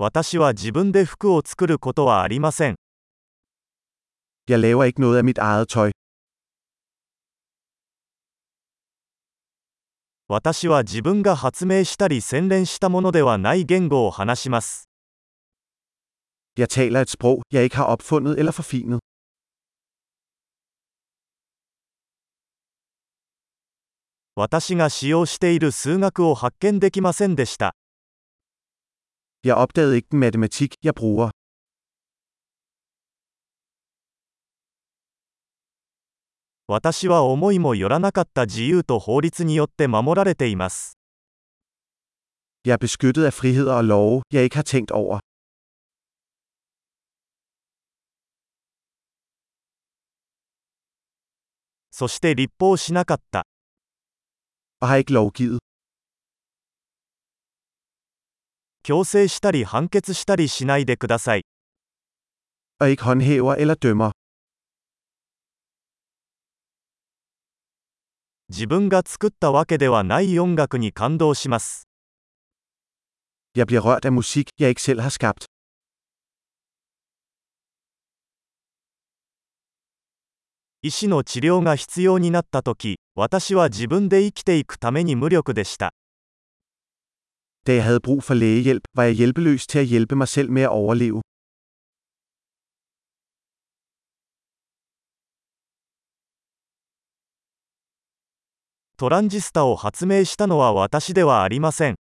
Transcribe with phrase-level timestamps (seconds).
[0.00, 2.76] 私は自分で服を作ることはありません。
[10.28, 14.88] 私は自分が発明したり洗練したものではない言語を話します。
[24.36, 27.77] 私が使用している数学を発見できませんでした。
[29.44, 31.30] Jeg opdagede ikke den matematik, jeg bruger.
[36.70, 40.98] 私は思いもよらなかった自由と法律によって守られています。
[42.64, 45.20] Jeg er beskyttet af friheder og love, jeg ikke har tænkt over.
[51.90, 53.46] そして立法しなかった。
[54.80, 55.67] Og har ikke lovgivet.
[58.88, 61.44] 強制したり判決したりしないでください。
[62.80, 64.12] Og ikke håndhæver eller dømmer.
[68.48, 71.86] 自分が作ったわけではない音楽に感動します。
[73.54, 75.44] Jeg bliver rørt af musik, jeg ikke selv har skabt.
[80.80, 85.92] 医師の治療が必要になったとき、私は自分で生きていくために無力でした。
[87.68, 90.68] Da jeg havde brug for lægehjælp, var jeg hjælpeløs til at hjælpe mig selv med at
[90.68, 91.22] overleve.
[98.96, 101.94] トランジスタを発明したのは私ではありません。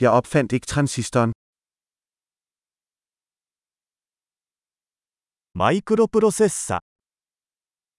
[0.00, 1.32] Jeg opfandt ikke transistoren.
[5.52, 6.80] マイクロプロセッサ、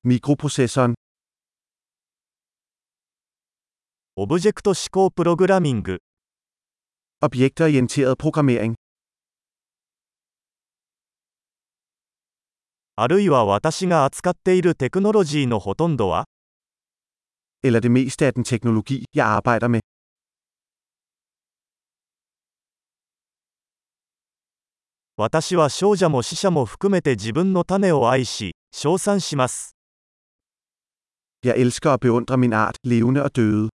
[0.04, 0.96] Mikroprocessoren.
[4.18, 6.00] オブジェクト思考プログラミング、
[7.24, 8.74] Objektorienteret programmering.
[12.98, 16.26] あるいは私が扱っているテクノロジーのほとんどは
[17.64, 19.80] Eller det meste af den teknologi, jeg arbejder med.
[25.16, 29.78] 私は少女も死者も含めて自分の種を愛し、称賛します。
[31.46, 33.70] Jeg elsker og beundrer min art, levende og døde.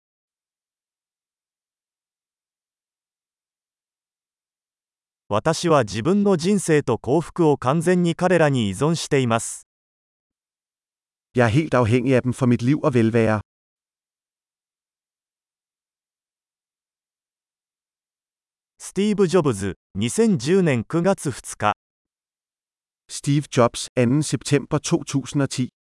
[5.27, 9.67] 私は自分の人生と幸福を完全に彼らに依存しています。
[18.77, 21.73] スティーブ・ジョブズ、2010年9月2日。
[23.09, 25.84] スティーブ・ジョブズ、2 September 2010